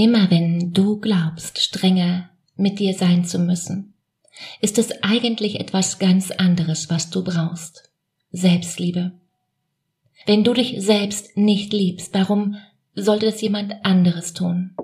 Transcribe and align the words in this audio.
Immer 0.00 0.30
wenn 0.30 0.72
du 0.72 1.00
glaubst, 1.00 1.58
strenger 1.58 2.30
mit 2.54 2.78
dir 2.78 2.94
sein 2.94 3.24
zu 3.24 3.40
müssen, 3.40 3.94
ist 4.60 4.78
es 4.78 4.92
eigentlich 5.02 5.58
etwas 5.58 5.98
ganz 5.98 6.30
anderes, 6.30 6.88
was 6.88 7.10
du 7.10 7.24
brauchst. 7.24 7.90
Selbstliebe. 8.30 9.10
Wenn 10.24 10.44
du 10.44 10.54
dich 10.54 10.76
selbst 10.78 11.36
nicht 11.36 11.72
liebst, 11.72 12.14
warum 12.14 12.54
sollte 12.94 13.26
es 13.26 13.40
jemand 13.40 13.74
anderes 13.82 14.34
tun? 14.34 14.76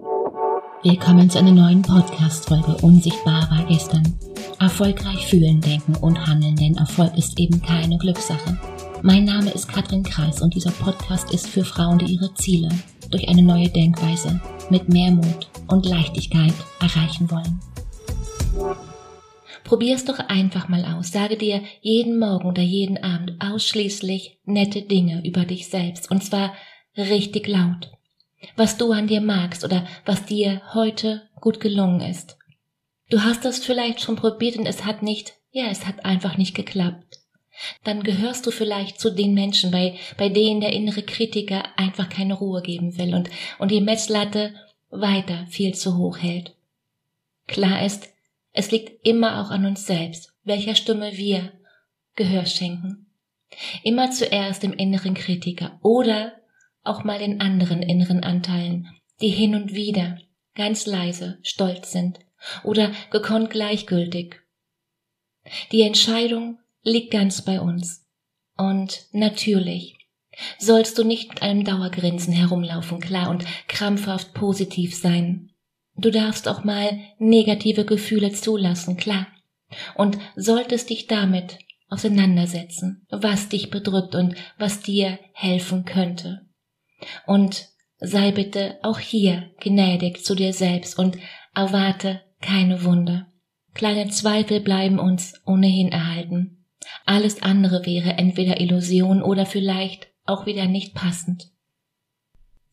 Willkommen 0.82 1.30
zu 1.30 1.38
einer 1.38 1.52
neuen 1.52 1.82
Podcast-Folge 1.82 2.78
Unsichtbar 2.82 3.48
war 3.52 3.66
gestern. 3.68 4.18
Erfolgreich 4.58 5.28
fühlen, 5.28 5.60
denken 5.60 5.94
und 5.94 6.26
handeln, 6.26 6.56
denn 6.56 6.76
Erfolg 6.76 7.16
ist 7.16 7.38
eben 7.38 7.62
keine 7.62 7.98
Glückssache. 7.98 8.58
Mein 9.02 9.26
Name 9.26 9.52
ist 9.52 9.68
Katrin 9.68 10.02
Kreis 10.02 10.42
und 10.42 10.54
dieser 10.56 10.72
Podcast 10.72 11.32
ist 11.32 11.46
für 11.46 11.64
Frauen, 11.64 11.98
die 11.98 12.14
ihre 12.14 12.34
Ziele 12.34 12.70
durch 13.10 13.28
eine 13.28 13.42
neue 13.42 13.68
Denkweise 13.68 14.40
mit 14.70 14.88
mehr 14.88 15.10
Mut 15.10 15.48
und 15.68 15.86
Leichtigkeit 15.86 16.54
erreichen 16.80 17.30
wollen. 17.30 17.60
Probier 19.64 19.94
es 19.94 20.04
doch 20.04 20.18
einfach 20.18 20.68
mal 20.68 20.84
aus. 20.84 21.10
Sage 21.10 21.36
dir 21.36 21.62
jeden 21.80 22.18
Morgen 22.18 22.48
oder 22.48 22.62
jeden 22.62 23.02
Abend 23.02 23.40
ausschließlich 23.40 24.38
nette 24.44 24.82
Dinge 24.82 25.26
über 25.26 25.44
dich 25.44 25.68
selbst 25.68 26.10
und 26.10 26.22
zwar 26.22 26.54
richtig 26.96 27.48
laut. 27.48 27.90
Was 28.56 28.76
du 28.76 28.92
an 28.92 29.06
dir 29.06 29.22
magst 29.22 29.64
oder 29.64 29.86
was 30.04 30.26
dir 30.26 30.60
heute 30.74 31.22
gut 31.40 31.60
gelungen 31.60 32.02
ist. 32.02 32.36
Du 33.10 33.22
hast 33.22 33.44
das 33.44 33.58
vielleicht 33.58 34.00
schon 34.00 34.16
probiert 34.16 34.56
und 34.56 34.66
es 34.66 34.84
hat 34.84 35.02
nicht, 35.02 35.34
ja, 35.50 35.66
es 35.70 35.86
hat 35.86 36.04
einfach 36.04 36.36
nicht 36.36 36.54
geklappt 36.54 37.23
dann 37.84 38.02
gehörst 38.02 38.46
du 38.46 38.50
vielleicht 38.50 39.00
zu 39.00 39.10
den 39.10 39.34
Menschen, 39.34 39.70
bei, 39.70 39.96
bei 40.16 40.28
denen 40.28 40.60
der 40.60 40.72
innere 40.72 41.02
Kritiker 41.02 41.64
einfach 41.76 42.08
keine 42.08 42.34
Ruhe 42.34 42.62
geben 42.62 42.96
will 42.98 43.14
und, 43.14 43.30
und 43.58 43.70
die 43.70 43.80
Messlatte 43.80 44.54
weiter 44.90 45.46
viel 45.48 45.74
zu 45.74 45.96
hoch 45.96 46.18
hält. 46.18 46.54
Klar 47.46 47.84
ist, 47.84 48.08
es 48.52 48.70
liegt 48.70 49.06
immer 49.06 49.40
auch 49.40 49.50
an 49.50 49.66
uns 49.66 49.86
selbst, 49.86 50.32
welcher 50.44 50.74
Stimme 50.74 51.16
wir 51.16 51.52
Gehör 52.16 52.46
schenken. 52.46 53.06
Immer 53.82 54.10
zuerst 54.10 54.62
dem 54.62 54.72
inneren 54.72 55.14
Kritiker 55.14 55.78
oder 55.82 56.32
auch 56.84 57.02
mal 57.02 57.18
den 57.18 57.40
anderen 57.40 57.82
inneren 57.82 58.22
Anteilen, 58.22 58.88
die 59.20 59.30
hin 59.30 59.54
und 59.54 59.74
wieder 59.74 60.18
ganz 60.54 60.86
leise 60.86 61.38
stolz 61.42 61.90
sind 61.90 62.20
oder 62.62 62.92
gekonnt 63.10 63.50
gleichgültig. 63.50 64.40
Die 65.72 65.82
Entscheidung 65.82 66.58
liegt 66.84 67.10
ganz 67.10 67.42
bei 67.42 67.60
uns. 67.60 68.06
Und 68.56 69.06
natürlich 69.12 69.96
sollst 70.58 70.98
du 70.98 71.04
nicht 71.04 71.30
mit 71.30 71.42
einem 71.42 71.64
Dauergrinsen 71.64 72.32
herumlaufen, 72.32 73.00
klar, 73.00 73.30
und 73.30 73.44
krampfhaft 73.68 74.34
positiv 74.34 74.94
sein. 74.96 75.50
Du 75.96 76.10
darfst 76.10 76.48
auch 76.48 76.64
mal 76.64 76.98
negative 77.18 77.84
Gefühle 77.84 78.32
zulassen, 78.32 78.96
klar. 78.96 79.26
Und 79.96 80.18
solltest 80.36 80.90
dich 80.90 81.06
damit 81.06 81.58
auseinandersetzen, 81.88 83.06
was 83.10 83.48
dich 83.48 83.70
bedrückt 83.70 84.14
und 84.14 84.34
was 84.58 84.80
dir 84.80 85.18
helfen 85.32 85.84
könnte. 85.84 86.42
Und 87.26 87.68
sei 87.98 88.32
bitte 88.32 88.78
auch 88.82 88.98
hier 88.98 89.50
gnädig 89.60 90.24
zu 90.24 90.34
dir 90.34 90.52
selbst 90.52 90.98
und 90.98 91.16
erwarte 91.54 92.22
keine 92.40 92.84
Wunder. 92.84 93.32
Kleine 93.74 94.08
Zweifel 94.10 94.60
bleiben 94.60 94.98
uns 94.98 95.34
ohnehin 95.46 95.90
erhalten. 95.90 96.63
Alles 97.04 97.42
andere 97.42 97.84
wäre 97.84 98.14
entweder 98.14 98.60
Illusion 98.60 99.22
oder 99.22 99.46
vielleicht 99.46 100.08
auch 100.24 100.46
wieder 100.46 100.66
nicht 100.66 100.94
passend. 100.94 101.50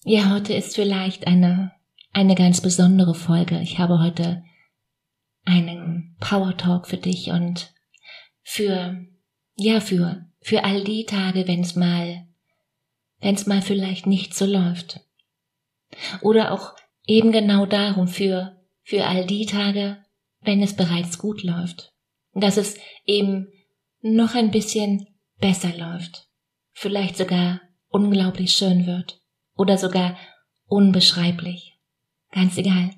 Ja, 0.04 0.32
heute 0.32 0.54
ist 0.54 0.76
vielleicht 0.76 1.28
eine, 1.28 1.74
eine 2.14 2.36
ganz 2.36 2.62
besondere 2.62 3.14
Folge. 3.14 3.60
Ich 3.62 3.78
habe 3.78 4.00
heute 4.00 4.44
einen 5.46 6.16
Power 6.20 6.56
Talk 6.58 6.88
für 6.88 6.98
dich 6.98 7.30
und 7.30 7.74
für, 8.42 9.06
ja, 9.56 9.80
für, 9.80 10.26
für 10.40 10.64
all 10.64 10.84
die 10.84 11.06
Tage, 11.06 11.48
wenn's 11.48 11.76
mal, 11.76 12.28
wenn's 13.20 13.46
mal 13.46 13.62
vielleicht 13.62 14.08
nicht 14.08 14.34
so 14.34 14.46
läuft. 14.46 15.02
Oder 16.22 16.52
auch 16.52 16.76
eben 17.06 17.32
genau 17.32 17.66
darum 17.66 18.08
für, 18.08 18.58
für 18.84 19.06
all 19.06 19.26
die 19.26 19.46
Tage, 19.46 19.98
wenn 20.40 20.64
es 20.64 20.76
bereits 20.76 21.18
gut 21.18 21.44
läuft. 21.44 21.94
Dass 22.34 22.58
es 22.58 22.78
eben 23.06 23.50
noch 24.02 24.36
ein 24.36 24.52
bisschen 24.52 25.08
besser 25.40 25.76
läuft, 25.76 26.28
vielleicht 26.72 27.18
sogar 27.18 27.62
unglaublich 27.90 28.54
schön 28.54 28.86
wird 28.86 29.22
oder 29.56 29.78
sogar 29.78 30.18
unbeschreiblich. 30.68 31.78
Ganz 32.32 32.58
egal. 32.58 32.92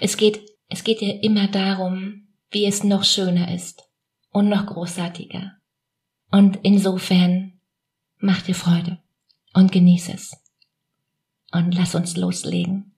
Es 0.00 0.16
geht, 0.16 0.40
es 0.68 0.84
geht 0.84 1.00
dir 1.00 1.22
immer 1.22 1.48
darum, 1.48 2.28
wie 2.50 2.66
es 2.66 2.84
noch 2.84 3.04
schöner 3.04 3.52
ist 3.52 3.88
und 4.30 4.48
noch 4.48 4.66
großartiger. 4.66 5.56
Und 6.30 6.58
insofern 6.62 7.60
mach 8.18 8.42
dir 8.42 8.54
Freude 8.54 8.98
und 9.54 9.72
genieß 9.72 10.10
es. 10.10 10.36
Und 11.52 11.74
lass 11.74 11.94
uns 11.94 12.16
loslegen. 12.16 12.93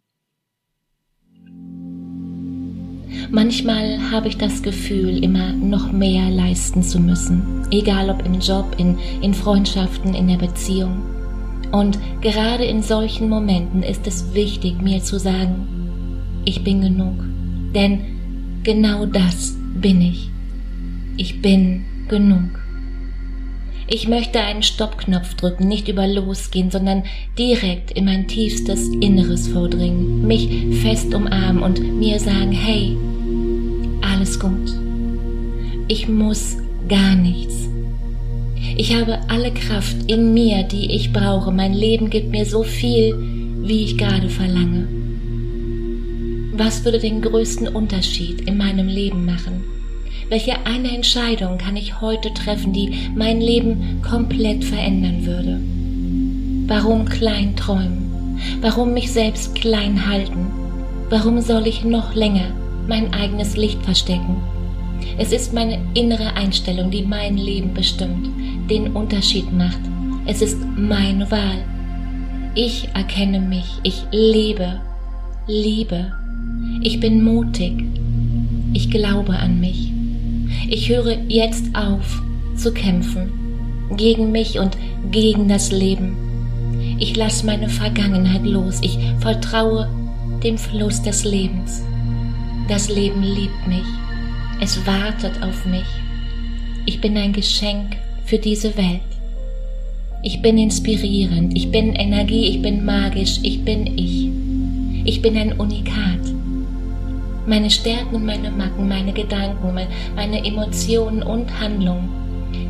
Manchmal 3.30 3.98
habe 4.10 4.28
ich 4.28 4.36
das 4.36 4.62
Gefühl, 4.62 5.22
immer 5.22 5.52
noch 5.52 5.92
mehr 5.92 6.30
leisten 6.30 6.82
zu 6.82 6.98
müssen, 7.00 7.66
egal 7.70 8.10
ob 8.10 8.24
im 8.24 8.40
Job, 8.40 8.74
in, 8.78 8.98
in 9.20 9.34
Freundschaften, 9.34 10.14
in 10.14 10.28
der 10.28 10.38
Beziehung. 10.38 11.02
Und 11.72 11.98
gerade 12.20 12.64
in 12.64 12.82
solchen 12.82 13.28
Momenten 13.28 13.82
ist 13.82 14.06
es 14.06 14.34
wichtig, 14.34 14.80
mir 14.80 15.02
zu 15.02 15.18
sagen, 15.18 15.66
ich 16.44 16.62
bin 16.62 16.80
genug. 16.80 17.24
Denn 17.74 18.00
genau 18.62 19.06
das 19.06 19.56
bin 19.74 20.00
ich. 20.00 20.30
Ich 21.16 21.42
bin 21.42 21.84
genug. 22.08 22.65
Ich 23.88 24.08
möchte 24.08 24.40
einen 24.40 24.64
Stoppknopf 24.64 25.34
drücken, 25.34 25.68
nicht 25.68 25.86
über 25.88 26.08
losgehen, 26.08 26.72
sondern 26.72 27.04
direkt 27.38 27.92
in 27.92 28.06
mein 28.06 28.26
tiefstes 28.26 28.88
Inneres 28.88 29.46
vordringen, 29.46 30.26
mich 30.26 30.48
fest 30.82 31.14
umarmen 31.14 31.62
und 31.62 31.80
mir 31.98 32.18
sagen, 32.18 32.50
hey, 32.50 32.96
alles 34.02 34.40
gut. 34.40 34.74
Ich 35.86 36.08
muss 36.08 36.56
gar 36.88 37.14
nichts. 37.14 37.68
Ich 38.76 38.92
habe 38.96 39.20
alle 39.28 39.52
Kraft 39.52 40.10
in 40.10 40.34
mir, 40.34 40.64
die 40.64 40.92
ich 40.96 41.12
brauche. 41.12 41.52
Mein 41.52 41.72
Leben 41.72 42.10
gibt 42.10 42.30
mir 42.30 42.44
so 42.44 42.64
viel, 42.64 43.16
wie 43.62 43.84
ich 43.84 43.96
gerade 43.96 44.28
verlange. 44.28 44.88
Was 46.56 46.84
würde 46.84 46.98
den 46.98 47.22
größten 47.22 47.68
Unterschied 47.68 48.40
in 48.48 48.56
meinem 48.56 48.88
Leben 48.88 49.24
machen? 49.24 49.75
Welche 50.28 50.66
eine 50.66 50.94
Entscheidung 50.94 51.58
kann 51.58 51.76
ich 51.76 52.00
heute 52.00 52.34
treffen, 52.34 52.72
die 52.72 53.10
mein 53.14 53.40
Leben 53.40 54.02
komplett 54.02 54.64
verändern 54.64 55.24
würde? 55.24 55.60
Warum 56.68 57.04
klein 57.04 57.54
träumen? 57.56 58.38
Warum 58.60 58.92
mich 58.92 59.12
selbst 59.12 59.54
klein 59.54 60.08
halten? 60.08 60.46
Warum 61.10 61.40
soll 61.40 61.66
ich 61.66 61.84
noch 61.84 62.14
länger 62.14 62.52
mein 62.88 63.12
eigenes 63.12 63.56
Licht 63.56 63.82
verstecken. 63.82 64.36
Es 65.18 65.32
ist 65.32 65.52
meine 65.52 65.78
innere 65.94 66.34
Einstellung, 66.34 66.90
die 66.90 67.02
mein 67.02 67.36
Leben 67.36 67.74
bestimmt, 67.74 68.28
den 68.70 68.92
Unterschied 68.92 69.52
macht. 69.52 69.80
Es 70.26 70.42
ist 70.42 70.58
meine 70.76 71.30
Wahl. 71.30 71.64
Ich 72.54 72.88
erkenne 72.94 73.40
mich, 73.40 73.66
ich 73.82 74.04
lebe, 74.10 74.80
liebe. 75.46 76.12
Ich 76.82 77.00
bin 77.00 77.22
mutig. 77.22 77.84
Ich 78.72 78.90
glaube 78.90 79.36
an 79.36 79.60
mich. 79.60 79.92
Ich 80.68 80.88
höre 80.88 81.16
jetzt 81.28 81.74
auf 81.76 82.22
zu 82.56 82.72
kämpfen 82.72 83.30
gegen 83.96 84.32
mich 84.32 84.58
und 84.58 84.76
gegen 85.12 85.46
das 85.46 85.70
Leben. 85.70 86.16
Ich 86.98 87.14
lasse 87.14 87.46
meine 87.46 87.68
Vergangenheit 87.68 88.44
los. 88.44 88.80
Ich 88.82 88.98
vertraue 89.20 89.88
dem 90.42 90.58
Fluss 90.58 91.02
des 91.02 91.24
Lebens. 91.24 91.84
Das 92.68 92.88
Leben 92.88 93.22
liebt 93.22 93.68
mich. 93.68 93.86
Es 94.60 94.84
wartet 94.86 95.40
auf 95.42 95.64
mich. 95.66 95.86
Ich 96.84 97.00
bin 97.00 97.16
ein 97.16 97.32
Geschenk 97.32 97.96
für 98.24 98.38
diese 98.38 98.76
Welt. 98.76 99.00
Ich 100.24 100.42
bin 100.42 100.58
inspirierend, 100.58 101.56
ich 101.56 101.70
bin 101.70 101.94
Energie, 101.94 102.46
ich 102.46 102.62
bin 102.62 102.84
magisch, 102.84 103.38
ich 103.42 103.64
bin 103.64 103.96
ich. 103.96 104.28
Ich 105.04 105.22
bin 105.22 105.36
ein 105.36 105.52
Unikat. 105.52 106.35
Meine 107.46 107.70
Stärken 107.70 108.26
meine 108.26 108.50
Macken, 108.50 108.88
meine 108.88 109.12
Gedanken, 109.12 109.72
meine 110.16 110.44
Emotionen 110.44 111.22
und 111.22 111.60
Handlungen, 111.60 112.08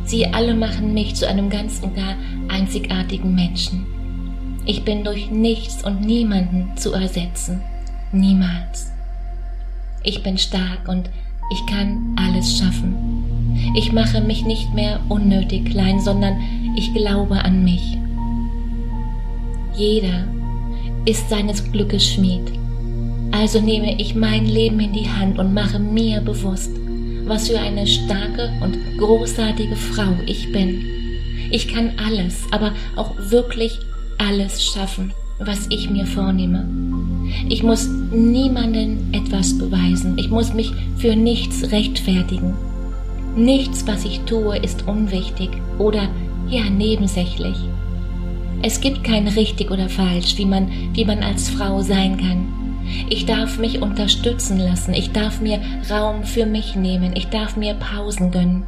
sie 0.05 0.27
alle 0.27 0.53
machen 0.53 0.93
mich 0.93 1.15
zu 1.15 1.27
einem 1.27 1.49
ganz 1.49 1.79
und 1.81 1.95
gar 1.95 2.15
einzigartigen 2.47 3.33
Menschen. 3.33 3.85
Ich 4.65 4.83
bin 4.83 5.03
durch 5.03 5.31
nichts 5.31 5.83
und 5.83 6.01
niemanden 6.01 6.75
zu 6.75 6.93
ersetzen. 6.93 7.61
Niemals. 8.11 8.91
Ich 10.03 10.23
bin 10.23 10.37
stark 10.37 10.87
und 10.87 11.09
ich 11.51 11.65
kann 11.65 12.15
alles 12.17 12.57
schaffen. 12.57 12.95
Ich 13.75 13.91
mache 13.91 14.21
mich 14.21 14.45
nicht 14.45 14.73
mehr 14.73 14.99
unnötig 15.09 15.65
klein, 15.71 15.99
sondern 15.99 16.37
ich 16.75 16.93
glaube 16.93 17.43
an 17.43 17.63
mich. 17.63 17.97
Jeder, 19.75 20.27
ist 21.05 21.29
seines 21.29 21.71
Glückes 21.71 22.05
Schmied. 22.05 22.51
Also 23.31 23.61
nehme 23.61 23.99
ich 23.99 24.15
mein 24.15 24.45
Leben 24.45 24.79
in 24.79 24.93
die 24.93 25.09
Hand 25.09 25.37
und 25.39 25.53
mache 25.53 25.79
mir 25.79 26.21
bewusst, 26.21 26.71
was 27.25 27.47
für 27.47 27.59
eine 27.59 27.85
starke 27.85 28.51
und 28.61 28.77
großartige 28.97 29.75
Frau 29.75 30.15
ich 30.25 30.51
bin. 30.51 30.85
Ich 31.51 31.67
kann 31.67 31.93
alles, 31.97 32.43
aber 32.51 32.73
auch 32.95 33.13
wirklich 33.17 33.79
alles 34.17 34.65
schaffen, 34.65 35.13
was 35.39 35.67
ich 35.69 35.89
mir 35.89 36.05
vornehme. 36.05 36.67
Ich 37.49 37.63
muss 37.63 37.87
niemanden 37.87 39.13
etwas 39.13 39.57
beweisen. 39.57 40.17
Ich 40.17 40.29
muss 40.29 40.53
mich 40.53 40.71
für 40.97 41.15
nichts 41.15 41.71
rechtfertigen. 41.71 42.53
Nichts, 43.35 43.85
was 43.85 44.03
ich 44.03 44.21
tue, 44.21 44.57
ist 44.57 44.87
unwichtig 44.87 45.49
oder 45.77 46.09
ja 46.49 46.69
nebensächlich. 46.69 47.55
Es 48.63 48.81
gibt 48.81 49.03
kein 49.03 49.27
richtig 49.27 49.69
oder 49.69 49.87
falsch, 49.89 50.37
wie 50.37 50.45
man, 50.45 50.69
wie 50.93 51.05
man 51.05 51.19
als 51.19 51.49
Frau 51.49 51.81
sein 51.81 52.17
kann. 52.17 52.66
Ich 53.09 53.25
darf 53.25 53.57
mich 53.57 53.81
unterstützen 53.81 54.59
lassen. 54.59 54.93
Ich 54.93 55.11
darf 55.11 55.41
mir 55.41 55.59
Raum 55.89 56.23
für 56.23 56.45
mich 56.45 56.75
nehmen. 56.75 57.15
Ich 57.15 57.27
darf 57.27 57.57
mir 57.57 57.73
Pausen 57.75 58.31
gönnen. 58.31 58.65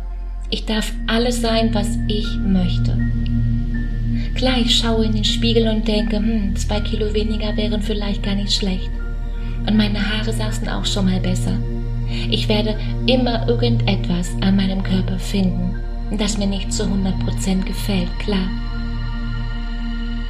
Ich 0.50 0.66
darf 0.66 0.92
alles 1.07 1.42
sein, 1.42 1.74
was 1.74 1.98
ich 2.07 2.27
möchte. 2.38 2.98
Klar, 4.36 4.57
ich 4.60 4.77
schaue 4.77 5.06
in 5.06 5.13
den 5.13 5.25
Spiegel 5.25 5.68
und 5.68 5.88
denke, 5.88 6.18
hm, 6.18 6.56
zwei 6.56 6.80
Kilo 6.80 7.13
weniger 7.13 7.56
wären 7.57 7.81
vielleicht 7.81 8.24
gar 8.24 8.36
nicht 8.36 8.54
schlecht. 8.54 8.89
Und 9.68 9.77
meine 9.77 10.00
Haare 10.00 10.33
saßen 10.33 10.68
auch 10.69 10.86
schon 10.86 11.06
mal 11.06 11.19
besser. 11.19 11.57
Ich 12.31 12.48
werde 12.48 12.75
immer 13.06 13.48
irgendetwas 13.48 14.31
an 14.42 14.56
meinem 14.56 14.81
Körper 14.81 15.19
finden, 15.19 15.75
das 16.18 16.38
mir 16.38 16.48
nicht 16.48 16.74
zu 16.74 16.83
100% 16.83 17.65
gefällt, 17.65 18.10
klar. 18.19 18.50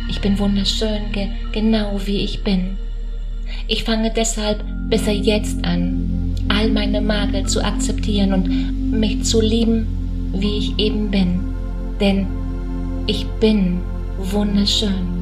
Ich 0.09 0.19
bin 0.19 0.38
wunderschön, 0.39 1.12
ge 1.12 1.30
genau 1.51 2.01
wie 2.06 2.24
ich 2.24 2.44
bin. 2.44 2.77
Ich 3.68 3.84
fange 3.84 4.12
deshalb 4.16 4.63
besser 4.90 5.12
jetzt 5.12 5.63
an, 5.63 6.36
all 6.48 6.69
meine 6.69 7.01
Makel 7.01 7.46
zu 7.46 7.63
akzeptieren 7.63 8.34
und 8.34 8.92
mich 8.92 9.24
zu 9.24 9.42
lieben, 9.42 9.88
wie 10.34 10.57
ich 10.57 10.80
eben 10.80 11.12
bin. 11.12 11.40
Denn 12.00 12.28
ich 13.07 13.25
bin 13.40 13.80
wunderschön. 14.18 15.19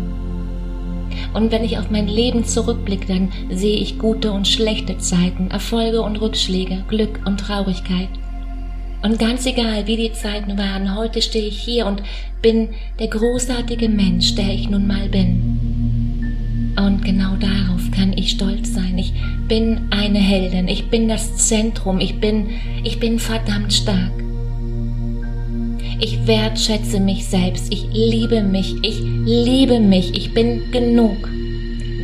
Und 1.34 1.52
wenn 1.52 1.64
ich 1.64 1.78
auf 1.78 1.90
mein 1.90 2.08
Leben 2.08 2.46
zurückblicke, 2.46 3.08
dann 3.08 3.32
sehe 3.50 3.78
ich 3.78 4.00
gute 4.00 4.32
und 4.32 4.48
schlechte 4.48 4.98
Zeiten, 4.98 5.52
Erfolge 5.52 6.02
und 6.02 6.20
Rückschläge, 6.22 6.84
Glück 6.88 7.20
und 7.26 7.40
Traurigkeit. 7.40 8.10
Und 9.04 9.20
ganz 9.20 9.46
egal, 9.46 9.86
wie 9.86 9.98
die 9.98 10.14
Zeiten 10.14 10.58
waren, 10.58 10.96
heute 10.96 11.22
stehe 11.22 11.48
ich 11.48 11.60
hier 11.60 11.86
und 11.86 12.02
bin 12.42 12.70
der 13.00 13.08
großartige 13.08 13.90
Mensch, 13.90 14.36
der 14.36 14.50
ich 14.50 14.70
nun 14.70 14.88
mal 14.88 15.08
bin. 15.10 16.74
Und 16.78 17.04
genau 17.04 17.36
darauf 17.36 17.77
kann 17.98 18.14
ich 18.14 18.32
stolz 18.32 18.74
sein. 18.74 18.98
Ich 18.98 19.14
bin 19.48 19.88
eine 19.90 20.20
Heldin, 20.20 20.68
ich 20.68 20.90
bin 20.90 21.10
das 21.10 21.36
Zentrum, 21.48 22.00
ich 22.00 22.20
bin, 22.20 22.52
ich 22.84 23.00
bin 23.00 23.18
verdammt 23.18 23.74
stark. 23.74 24.12
Ich 26.00 26.28
wertschätze 26.28 27.00
mich 27.00 27.26
selbst. 27.26 27.74
Ich 27.74 27.88
liebe 27.92 28.44
mich. 28.44 28.76
Ich 28.84 29.00
liebe 29.00 29.80
mich. 29.80 30.16
Ich 30.16 30.32
bin 30.32 30.70
genug. 30.72 31.28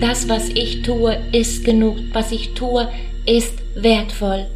Das, 0.02 0.28
was 0.28 0.50
ich 0.50 0.82
tue, 0.82 1.16
ist 1.32 1.64
genug. 1.64 1.98
Was 2.12 2.32
ich 2.32 2.56
tue, 2.56 2.88
ist 3.28 3.54
wertvoll. 3.76 4.48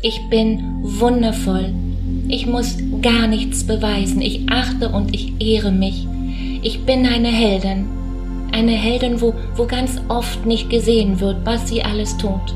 Ich 0.00 0.18
bin 0.30 0.62
wundervoll. 0.80 1.74
Ich 2.28 2.46
muss 2.46 2.78
gar 3.02 3.26
nichts 3.26 3.64
beweisen. 3.64 4.22
Ich 4.22 4.48
achte 4.48 4.88
und 4.88 5.14
ich 5.14 5.34
ehre 5.40 5.72
mich. 5.72 6.06
Ich 6.62 6.80
bin 6.86 7.06
eine 7.06 7.28
Heldin. 7.28 7.99
Eine 8.52 8.72
Heldin, 8.72 9.20
wo, 9.20 9.34
wo 9.56 9.66
ganz 9.66 10.00
oft 10.08 10.44
nicht 10.46 10.70
gesehen 10.70 11.20
wird, 11.20 11.44
was 11.44 11.68
sie 11.68 11.82
alles 11.82 12.16
tut. 12.16 12.54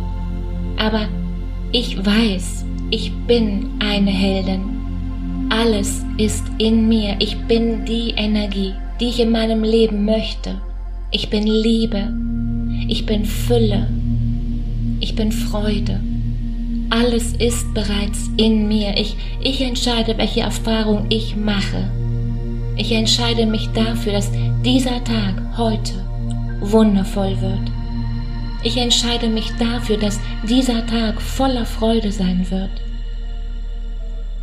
Aber 0.77 1.09
ich 1.73 2.05
weiß, 2.05 2.65
ich 2.91 3.13
bin 3.27 3.71
eine 3.79 4.11
Heldin. 4.11 4.75
Alles 5.51 6.05
ist 6.19 6.45
in 6.59 6.89
mir. 6.89 7.17
Ich 7.19 7.37
bin 7.47 7.85
die 7.85 8.11
Energie, 8.11 8.75
die 9.01 9.09
ich 9.09 9.21
in 9.21 9.31
meinem 9.31 9.63
Leben 9.63 10.05
möchte. 10.05 10.61
Ich 11.11 11.31
bin 11.31 11.47
Liebe. 11.47 12.13
Ich 12.89 13.07
bin 13.07 13.25
Fülle. 13.25 13.89
Ich 15.01 15.15
bin 15.15 15.33
Freude. 15.33 16.01
Alles 16.91 17.33
ist 17.35 17.73
bereits 17.75 18.31
in 18.37 18.69
mir. 18.69 18.97
Ich, 18.97 19.17
ich 19.41 19.61
entscheide, 19.61 20.17
welche 20.19 20.41
Erfahrung 20.41 21.07
ich 21.09 21.37
mache. 21.37 21.91
Ich 22.77 22.91
entscheide 22.91 23.47
mich 23.47 23.69
dafür, 23.73 24.15
dass 24.15 24.31
dieser 24.65 25.03
Tag 25.05 25.35
heute 25.57 25.93
wundervoll 26.61 27.41
wird. 27.41 27.71
Ich 28.65 28.77
entscheide 28.77 29.29
mich 29.29 29.53
dafür, 29.59 29.97
dass 29.97 30.19
dieser 30.49 30.85
Tag 30.87 31.21
voller 31.21 31.67
Freude 31.67 32.11
sein 32.11 32.47
wird. 32.51 32.71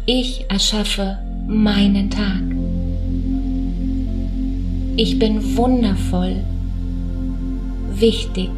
Ich 0.06 0.45
erschaffe 0.50 1.18
meinen 1.48 2.10
Tag. 2.10 2.42
Ich 4.95 5.18
bin 5.19 5.57
wundervoll, 5.57 6.38
wichtig, 7.94 8.50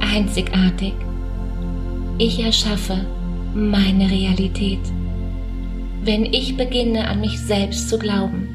einzigartig. 0.00 0.94
Ich 2.18 2.40
erschaffe 2.42 3.04
meine 3.54 4.10
Realität. 4.10 4.80
Wenn 6.04 6.24
ich 6.24 6.56
beginne 6.56 7.06
an 7.06 7.20
mich 7.20 7.38
selbst 7.38 7.88
zu 7.88 7.98
glauben, 7.98 8.51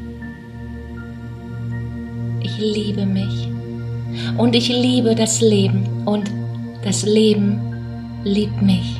ich 2.57 2.75
liebe 2.75 3.05
mich 3.05 3.47
und 4.37 4.55
ich 4.55 4.69
liebe 4.69 5.15
das 5.15 5.41
Leben 5.41 6.07
und 6.07 6.31
das 6.83 7.03
Leben 7.03 7.59
liebt 8.23 8.61
mich. 8.61 8.99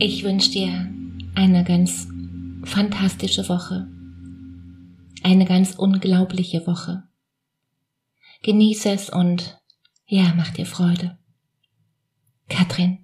Ich 0.00 0.24
wünsche 0.24 0.50
dir 0.50 0.88
eine 1.34 1.64
ganz 1.64 2.08
fantastische 2.64 3.48
Woche. 3.48 3.88
Eine 5.22 5.44
ganz 5.44 5.74
unglaubliche 5.74 6.66
Woche. 6.66 7.04
Genieße 8.42 8.90
es 8.90 9.10
und 9.10 9.60
ja, 10.06 10.32
mach 10.36 10.50
dir 10.50 10.66
Freude. 10.66 11.17
Katrin. 12.48 12.98